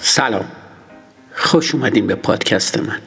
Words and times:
سلام. 0.00 0.52
خوش 1.32 1.74
اومدین 1.74 2.06
به 2.06 2.14
پادکست 2.14 2.78
من. 2.78 3.00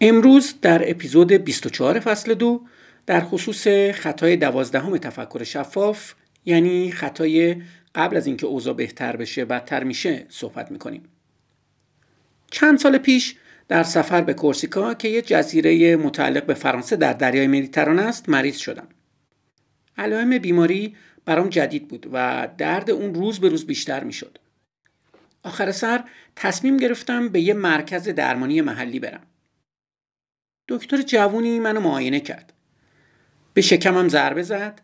امروز 0.00 0.54
در 0.62 0.90
اپیزود 0.90 1.32
24 1.32 2.00
فصل 2.00 2.34
دو 2.34 2.62
در 3.06 3.20
خصوص 3.20 3.68
خطای 3.94 4.36
دوازدهم 4.36 4.98
تفکر 4.98 5.44
شفاف 5.44 6.14
یعنی 6.44 6.92
خطای 6.92 7.62
قبل 7.94 8.16
از 8.16 8.26
اینکه 8.26 8.46
اوضاع 8.46 8.74
بهتر 8.74 9.16
بشه 9.16 9.44
بدتر 9.44 9.84
میشه 9.84 10.26
صحبت 10.28 10.70
می‌کنیم. 10.70 11.02
چند 12.50 12.78
سال 12.78 12.98
پیش 12.98 13.36
در 13.68 13.82
سفر 13.82 14.20
به 14.20 14.34
کورسیکا 14.34 14.94
که 14.94 15.08
یه 15.08 15.22
جزیره 15.22 15.96
متعلق 15.96 16.46
به 16.46 16.54
فرانسه 16.54 16.96
در 16.96 17.12
دریای 17.12 17.46
مدیترانه 17.46 18.02
است 18.02 18.28
مریض 18.28 18.56
شدم. 18.56 18.88
علائم 19.98 20.38
بیماری 20.38 20.96
برام 21.24 21.48
جدید 21.48 21.88
بود 21.88 22.06
و 22.12 22.48
درد 22.58 22.90
اون 22.90 23.14
روز 23.14 23.40
به 23.40 23.48
روز 23.48 23.66
بیشتر 23.66 24.04
می‌شد. 24.04 24.38
آخر 25.42 25.72
سر 25.72 26.04
تصمیم 26.36 26.76
گرفتم 26.76 27.28
به 27.28 27.40
یه 27.40 27.54
مرکز 27.54 28.08
درمانی 28.08 28.60
محلی 28.60 29.00
برم. 29.00 29.26
دکتر 30.68 31.02
جوونی 31.02 31.60
منو 31.60 31.80
معاینه 31.80 32.20
کرد. 32.20 32.52
به 33.54 33.60
شکمم 33.60 34.08
ضربه 34.08 34.42
زد 34.42 34.80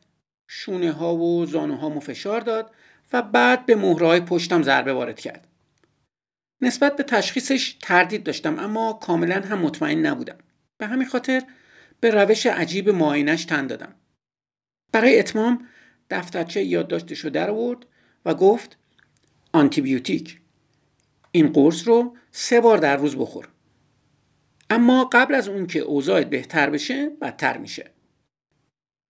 شونه 0.49 0.93
ها 0.93 1.17
و 1.17 1.47
زانو 1.47 1.77
ها 1.77 2.01
فشار 2.01 2.41
داد 2.41 2.71
و 3.13 3.23
بعد 3.23 3.67
به 3.67 3.75
مهرهای 3.75 4.21
پشتم 4.21 4.63
ضربه 4.63 4.93
وارد 4.93 5.21
کرد. 5.21 5.47
نسبت 6.61 6.97
به 6.97 7.03
تشخیصش 7.03 7.77
تردید 7.83 8.25
داشتم 8.25 8.59
اما 8.59 8.93
کاملا 8.93 9.41
هم 9.41 9.59
مطمئن 9.59 10.07
نبودم. 10.07 10.39
به 10.79 10.87
همین 10.87 11.09
خاطر 11.09 11.43
به 12.01 12.11
روش 12.11 12.47
عجیب 12.47 12.91
معاینش 12.91 13.45
تن 13.45 13.67
دادم. 13.67 13.95
برای 14.93 15.19
اتمام 15.19 15.69
دفترچه 16.11 16.63
یادداشتش 16.63 17.19
رو 17.19 17.31
در 17.31 17.51
آورد 17.51 17.87
و 18.25 18.35
گفت 18.35 18.77
آنتیبیوتیک. 19.53 20.41
این 21.33 21.53
قرص 21.53 21.89
رو 21.89 22.17
سه 22.33 22.61
بار 22.61 22.79
در 22.79 22.97
روز 22.97 23.17
بخور. 23.17 23.49
اما 24.71 25.05
قبل 25.13 25.35
از 25.35 25.49
اون 25.49 25.67
که 25.67 25.79
اوضاعت 25.79 26.31
بهتر 26.31 26.71
بشه 26.71 27.09
بدتر 27.09 27.59
میشه. 27.59 27.91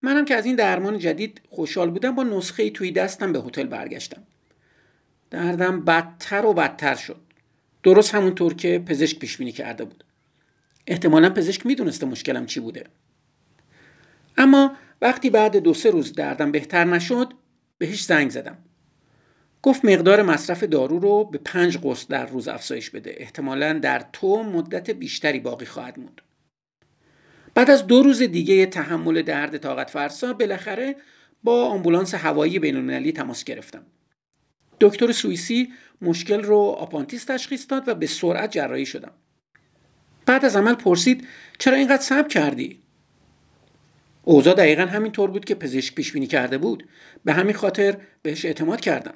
منم 0.03 0.25
که 0.25 0.35
از 0.35 0.47
این 0.47 0.57
درمان 0.57 0.99
جدید 0.99 1.41
خوشحال 1.49 1.91
بودم 1.91 2.15
با 2.15 2.23
نسخه 2.23 2.71
توی 2.71 2.93
دستم 2.93 3.33
به 3.33 3.39
هتل 3.39 3.67
برگشتم. 3.67 4.23
دردم 5.31 5.85
بدتر 5.85 6.47
و 6.47 6.53
بدتر 6.53 6.95
شد. 6.95 7.28
درست 7.83 8.15
همونطور 8.15 8.55
که 8.55 8.79
پزشک 8.87 9.19
پیش 9.19 9.37
بینی 9.37 9.53
کرده 9.53 9.85
بود. 9.85 10.05
احتمالا 10.87 11.31
پزشک 11.31 11.67
می‌دونسته 11.67 12.07
مشکلم 12.07 12.47
چی 12.47 12.61
بوده. 12.61 12.85
اما 14.37 14.77
وقتی 15.03 15.31
بعد 15.31 15.57
دو 15.57 15.75
سه 15.75 15.91
روز 15.91 16.13
دردم 16.13 16.53
بهتر 16.53 16.85
نشد 16.85 17.33
بهش 17.79 18.05
زنگ 18.05 18.31
زدم. 18.31 18.59
گفت 19.63 19.85
مقدار 19.85 20.23
مصرف 20.23 20.63
دارو 20.65 20.99
رو 20.99 21.25
به 21.25 21.39
پنج 21.39 21.79
قرص 21.79 22.07
در 22.07 22.27
روز 22.27 22.49
افزایش 22.49 22.91
بده. 22.91 23.15
احتمالا 23.17 23.73
در 23.73 24.05
تو 24.13 24.43
مدت 24.43 24.91
بیشتری 24.91 25.41
باقی 25.41 25.67
خواهد 25.67 25.99
موند. 25.99 26.21
بعد 27.55 27.71
از 27.71 27.87
دو 27.87 28.03
روز 28.03 28.23
دیگه 28.23 28.67
تحمل 28.67 29.23
درد 29.23 29.59
طاقت 29.59 29.91
فرسا 29.91 30.33
بالاخره 30.33 30.97
با 31.43 31.67
آمبولانس 31.67 32.15
هوایی 32.15 32.59
بینالمللی 32.59 33.13
تماس 33.13 33.45
گرفتم. 33.45 33.83
دکتر 34.81 35.13
سوئیسی 35.13 35.73
مشکل 36.03 36.43
رو 36.43 36.59
آپانتیس 36.59 37.25
تشخیص 37.25 37.67
داد 37.69 37.89
و 37.89 37.95
به 37.95 38.07
سرعت 38.07 38.51
جراحی 38.51 38.87
شدم. 38.87 39.13
بعد 40.27 40.45
از 40.45 40.57
عمل 40.57 40.75
پرسید 40.75 41.27
چرا 41.59 41.77
اینقدر 41.77 42.03
صبر 42.03 42.29
کردی؟ 42.29 42.81
اوضاع 44.23 44.55
دقیقا 44.55 44.83
همین 44.83 45.13
طور 45.13 45.31
بود 45.31 45.45
که 45.45 45.55
پزشک 45.55 45.95
پیش 45.95 46.13
بینی 46.13 46.27
کرده 46.27 46.59
بود. 46.59 46.89
به 47.25 47.33
همین 47.33 47.55
خاطر 47.55 47.97
بهش 48.23 48.45
اعتماد 48.45 48.81
کردم. 48.81 49.15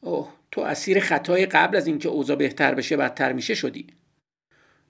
اوه 0.00 0.32
تو 0.50 0.60
اسیر 0.60 1.00
خطای 1.00 1.46
قبل 1.46 1.76
از 1.76 1.86
اینکه 1.86 2.08
اوضاع 2.08 2.36
بهتر 2.36 2.74
بشه 2.74 2.96
بدتر 2.96 3.32
میشه 3.32 3.54
شدی. 3.54 3.86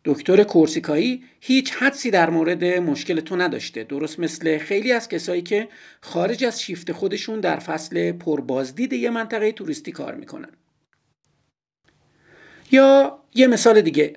دکتر 0.05 0.43
کورسیکایی 0.43 1.25
هیچ 1.41 1.73
حدسی 1.73 2.11
در 2.11 2.31
مورد 2.31 2.65
مشکل 2.65 3.21
تو 3.21 3.37
نداشته. 3.37 3.85
درست 3.85 4.21
مثل 4.21 4.59
خیلی 4.59 4.93
از 4.93 5.09
کسایی 5.09 5.43
که 5.43 5.69
خارج 6.01 6.45
از 6.45 6.63
شیفت 6.63 6.93
خودشون 6.93 7.41
در 7.41 7.59
فصل 7.59 8.13
پربازدید 8.13 8.93
یه 8.93 9.11
منطقه 9.11 9.53
توریستی 9.53 9.93
کار 9.93 10.15
می‌کنن. 10.15 10.51
یا 12.73 13.19
یه 13.35 13.47
مثال 13.47 13.81
دیگه. 13.81 14.13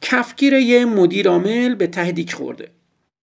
کفگیر 0.00 0.52
یه 0.52 0.84
مدیر 0.84 1.28
عامل 1.28 1.74
به 1.74 1.86
ته 1.86 2.26
خورده. 2.32 2.68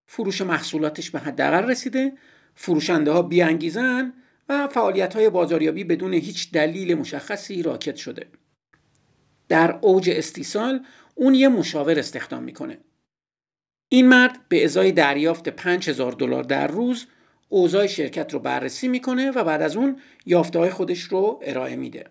فروش 0.08 0.42
محصولاتش 0.42 1.12
به 1.12 1.20
حداقل 1.20 1.70
رسیده 1.70 2.14
فروشنده 2.56 3.12
ها 3.12 3.22
بیانگیزن 3.22 4.14
و 4.50 4.68
فعالیت 4.68 5.16
های 5.16 5.30
بازاریابی 5.30 5.84
بدون 5.84 6.14
هیچ 6.14 6.52
دلیل 6.52 6.96
مشخصی 6.96 7.64
راکت 7.64 7.96
شده. 7.96 8.28
در 9.50 9.80
اوج 9.82 10.10
استیصال 10.10 10.86
اون 11.16 11.34
یه 11.34 11.48
مشاور 11.48 12.00
استخدام 12.00 12.44
می‌کنه. 12.44 12.78
این 13.90 14.08
مرد 14.08 14.48
به 14.50 14.64
ازای 14.64 14.92
دریافت 14.92 15.50
5000 15.50 16.12
دلار 16.12 16.44
در 16.44 16.68
روز 16.68 17.06
اوضاع 17.50 17.88
شرکت 17.88 18.34
رو 18.34 18.40
بررسی 18.40 18.88
می‌کنه 18.88 19.32
و 19.32 19.44
بعد 19.44 19.62
از 19.62 19.76
اون 19.76 20.00
یافته 20.26 20.60
های 20.60 20.70
خودش 20.70 21.02
رو 21.02 21.40
ارائه 21.44 21.76
میده. 21.76 22.06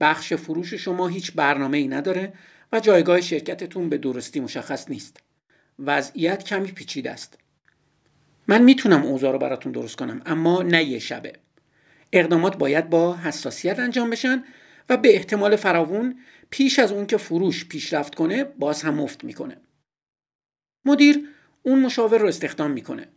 بخش 0.00 0.32
فروش 0.32 0.74
شما 0.74 1.08
هیچ 1.08 1.32
برنامه 1.32 1.78
ای 1.78 1.88
نداره 1.88 2.32
و 2.72 2.80
جایگاه 2.80 3.20
شرکتتون 3.20 3.88
به 3.88 3.98
درستی 3.98 4.40
مشخص 4.40 4.90
نیست. 4.90 5.20
وضعیت 5.78 6.44
کمی 6.44 6.72
پیچیده 6.72 7.10
است. 7.10 7.38
من 8.48 8.62
می‌تونم 8.62 9.02
اوضاع 9.02 9.32
رو 9.32 9.38
براتون 9.38 9.72
درست 9.72 9.96
کنم 9.96 10.22
اما 10.26 10.62
نه 10.62 10.84
یه 10.84 10.98
شبه. 10.98 11.32
اقدامات 12.12 12.58
باید 12.58 12.90
با 12.90 13.16
حساسیت 13.16 13.78
انجام 13.78 14.10
بشن 14.10 14.44
و 14.88 14.96
به 14.96 15.14
احتمال 15.14 15.56
فراوون 15.56 16.18
پیش 16.50 16.78
از 16.78 16.92
اون 16.92 17.06
که 17.06 17.16
فروش 17.16 17.68
پیشرفت 17.68 18.14
کنه 18.14 18.44
باز 18.44 18.82
هم 18.82 18.94
مفت 18.94 19.24
می‌کنه. 19.24 19.56
مدیر 20.84 21.28
اون 21.62 21.80
مشاور 21.80 22.18
رو 22.18 22.28
استخدام 22.28 22.70
می‌کنه. 22.70 23.08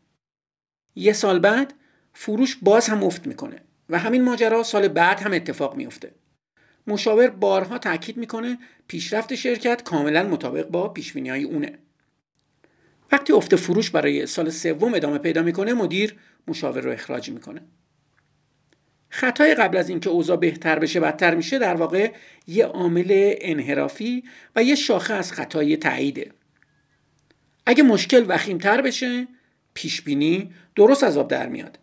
یه 0.96 1.14
سال 1.14 1.40
بعد 1.40 1.74
فروش 2.14 2.58
باز 2.62 2.88
هم 2.88 2.98
مفت 2.98 3.28
می‌کنه 3.28 3.62
و 3.90 4.00
همین 4.00 4.24
ماجرا 4.24 4.64
سال 4.64 4.88
بعد 4.88 5.20
هم 5.20 5.34
اتفاق 5.34 5.76
میفته 5.76 6.12
مشاور 6.88 7.30
بارها 7.30 7.78
تاکید 7.78 8.18
می‌کنه 8.18 8.58
پیشرفت 8.88 9.36
شرکت 9.36 9.84
کاملا 9.84 10.24
مطابق 10.24 10.68
با 10.68 10.90
پیش 10.90 11.16
های 11.16 11.44
اونه. 11.44 11.80
وقتی 13.12 13.34
افت 13.34 13.56
فروش 13.56 13.90
برای 13.90 14.26
سال 14.26 14.50
سوم 14.50 14.94
ادامه 14.94 15.18
پیدا 15.18 15.42
می‌کنه 15.42 15.74
مدیر 15.74 16.16
مشاور 16.48 16.82
رو 16.82 16.92
اخراج 16.92 17.30
می‌کنه. 17.30 17.62
خطای 19.10 19.56
قبل 19.56 19.78
از 19.78 19.90
اینکه 19.90 20.10
اوضاع 20.10 20.38
بهتر 20.38 20.80
بشه 20.80 21.00
بدتر 21.00 21.36
میشه 21.36 21.60
در 21.60 21.76
واقع 21.76 22.12
یه 22.48 22.66
عامل 22.66 23.34
انحرافی 23.42 24.24
و 24.56 24.64
یه 24.64 24.76
شاخه 24.76 25.14
از 25.14 25.32
خطای 25.32 25.78
تاییده. 25.78 26.32
اگه 27.66 27.84
مشکل 27.84 28.26
وخیمتر 28.28 28.82
بشه 28.82 29.28
پیش 29.74 30.02
بینی 30.02 30.52
درست 30.76 31.04
از 31.04 31.18
آب 31.18 31.28
در 31.28 31.50
میاد. 31.50 31.80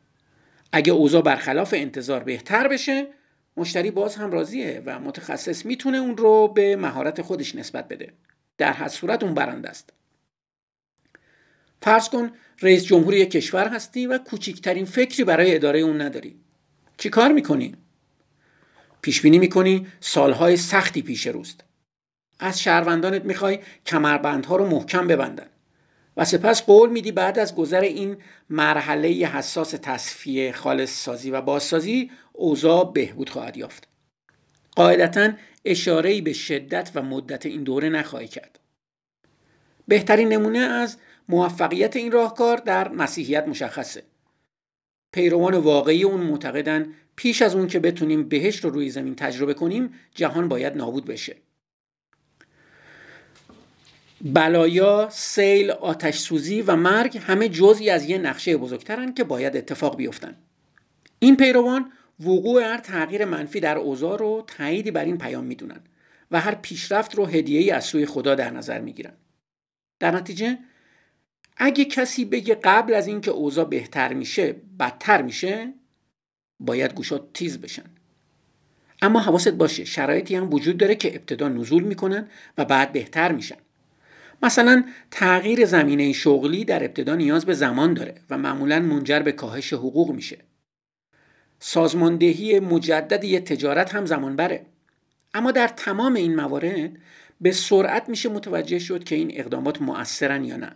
اگه 0.72 0.92
اوضاع 0.92 1.22
برخلاف 1.22 1.74
انتظار 1.76 2.22
بهتر 2.22 2.68
بشه 2.68 3.06
مشتری 3.56 3.90
باز 3.90 4.16
هم 4.16 4.30
راضیه 4.30 4.82
و 4.86 4.98
متخصص 4.98 5.66
می‌تونه 5.66 5.98
اون 5.98 6.16
رو 6.16 6.48
به 6.48 6.76
مهارت 6.76 7.22
خودش 7.22 7.54
نسبت 7.54 7.88
بده. 7.88 8.12
در 8.58 8.72
هر 8.72 8.88
صورت 8.88 9.22
اون 9.22 9.34
برنده 9.34 9.68
است. 9.68 9.92
فرض 11.82 12.08
کن 12.08 12.30
رئیس 12.62 12.84
جمهوری 12.84 13.26
کشور 13.26 13.68
هستی 13.68 14.06
و 14.06 14.18
کوچکترین 14.18 14.84
فکری 14.84 15.24
برای 15.24 15.54
اداره 15.54 15.80
اون 15.80 16.00
نداری. 16.00 16.45
چی 16.98 17.08
کار 17.08 17.32
می‌کنی؟ 17.32 17.74
پیش 19.02 19.20
بینی 19.20 19.38
می‌کنی 19.38 19.86
سالهای 20.00 20.56
سختی 20.56 21.02
پیش 21.02 21.26
روست. 21.26 21.64
از 22.38 22.60
شهروندانت 22.60 23.24
می‌خوای 23.24 23.58
کمربندها 23.86 24.56
رو 24.56 24.66
محکم 24.66 25.06
ببندن. 25.06 25.46
و 26.16 26.24
سپس 26.24 26.62
قول 26.62 26.90
میدی 26.90 27.12
بعد 27.12 27.38
از 27.38 27.54
گذر 27.54 27.80
این 27.80 28.16
مرحله 28.50 29.08
حساس 29.08 29.70
تصفیه 29.70 30.52
خالص 30.52 31.04
سازی 31.04 31.30
و 31.30 31.40
بازسازی 31.40 32.10
اوضاع 32.32 32.92
بهبود 32.92 33.30
خواهد 33.30 33.56
یافت. 33.56 33.88
قاعدتا 34.76 35.32
اشاره 35.64 36.20
به 36.20 36.32
شدت 36.32 36.90
و 36.94 37.02
مدت 37.02 37.46
این 37.46 37.62
دوره 37.62 37.88
نخواهی 37.88 38.28
کرد. 38.28 38.58
بهترین 39.88 40.28
نمونه 40.28 40.58
از 40.58 40.96
موفقیت 41.28 41.96
این 41.96 42.12
راهکار 42.12 42.56
در 42.56 42.88
مسیحیت 42.88 43.48
مشخصه. 43.48 44.02
پیروان 45.16 45.54
واقعی 45.54 46.04
اون 46.04 46.20
معتقدن 46.20 46.86
پیش 47.16 47.42
از 47.42 47.54
اون 47.54 47.66
که 47.66 47.78
بتونیم 47.78 48.28
بهشت 48.28 48.64
رو 48.64 48.70
روی 48.70 48.90
زمین 48.90 49.14
تجربه 49.14 49.54
کنیم 49.54 49.94
جهان 50.14 50.48
باید 50.48 50.76
نابود 50.76 51.04
بشه 51.04 51.36
بلایا، 54.20 55.08
سیل، 55.10 55.70
آتش 55.70 56.18
سوزی 56.18 56.62
و 56.62 56.76
مرگ 56.76 57.18
همه 57.18 57.48
جزئی 57.48 57.90
از 57.90 58.10
یه 58.10 58.18
نقشه 58.18 58.56
بزرگترن 58.56 59.14
که 59.14 59.24
باید 59.24 59.56
اتفاق 59.56 59.96
بیفتن. 59.96 60.36
این 61.18 61.36
پیروان 61.36 61.92
وقوع 62.20 62.62
هر 62.62 62.78
تغییر 62.78 63.24
منفی 63.24 63.60
در 63.60 63.78
اوضاع 63.78 64.18
رو 64.18 64.44
تاییدی 64.46 64.90
بر 64.90 65.04
این 65.04 65.18
پیام 65.18 65.44
می‌دونن 65.44 65.80
و 66.30 66.40
هر 66.40 66.54
پیشرفت 66.54 67.14
رو 67.14 67.26
هدیه‌ای 67.26 67.70
از 67.70 67.84
سوی 67.84 68.06
خدا 68.06 68.34
در 68.34 68.50
نظر 68.50 68.80
می‌گیرن. 68.80 69.12
در 70.00 70.10
نتیجه 70.10 70.58
اگه 71.56 71.84
کسی 71.84 72.24
بگه 72.24 72.54
قبل 72.54 72.94
از 72.94 73.06
اینکه 73.06 73.30
اوضاع 73.30 73.64
بهتر 73.64 74.14
میشه 74.14 74.56
بدتر 74.80 75.22
میشه 75.22 75.72
باید 76.60 76.94
گوشات 76.94 77.32
تیز 77.32 77.60
بشن. 77.60 77.84
اما 79.02 79.20
حواست 79.20 79.48
باشه 79.48 79.84
شرایطی 79.84 80.36
هم 80.36 80.54
وجود 80.54 80.76
داره 80.76 80.94
که 80.94 81.16
ابتدا 81.16 81.48
نزول 81.48 81.82
می‌کنن 81.82 82.28
و 82.58 82.64
بعد 82.64 82.92
بهتر 82.92 83.32
میشن. 83.32 83.56
مثلا 84.42 84.84
تغییر 85.10 85.64
زمینه 85.64 86.12
شغلی 86.12 86.64
در 86.64 86.84
ابتدا 86.84 87.14
نیاز 87.14 87.46
به 87.46 87.54
زمان 87.54 87.94
داره 87.94 88.14
و 88.30 88.38
معمولا 88.38 88.80
منجر 88.80 89.20
به 89.20 89.32
کاهش 89.32 89.72
حقوق 89.72 90.10
میشه. 90.10 90.38
سازماندهی 91.58 92.60
مجدد 92.60 93.24
یه 93.24 93.40
تجارت 93.40 93.94
هم 93.94 94.06
زمان 94.06 94.36
بره 94.36 94.66
اما 95.34 95.50
در 95.50 95.68
تمام 95.68 96.14
این 96.14 96.36
موارد 96.36 96.90
به 97.40 97.52
سرعت 97.52 98.08
میشه 98.08 98.28
متوجه 98.28 98.78
شد 98.78 99.04
که 99.04 99.14
این 99.14 99.30
اقدامات 99.34 99.82
مؤثرن 99.82 100.44
یا 100.44 100.56
نه. 100.56 100.72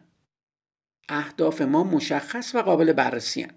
اهداف 1.11 1.62
ما 1.62 1.85
مشخص 1.85 2.55
و 2.55 2.59
قابل 2.59 2.93
بررسی 2.93 3.43
هن. 3.43 3.51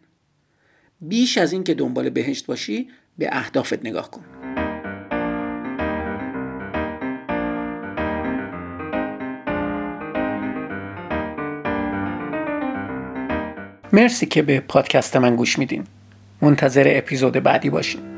بیش 1.01 1.37
از 1.37 1.53
این 1.53 1.63
که 1.63 1.73
دنبال 1.73 2.09
بهشت 2.09 2.45
باشی 2.45 2.89
به 3.17 3.29
اهدافت 3.31 3.85
نگاه 3.85 4.11
کن. 4.11 4.23
مرسی 13.93 14.25
که 14.25 14.41
به 14.41 14.59
پادکست 14.59 15.15
من 15.15 15.35
گوش 15.35 15.59
میدین. 15.59 15.83
منتظر 16.41 16.83
اپیزود 16.87 17.33
بعدی 17.33 17.69
باشین. 17.69 18.12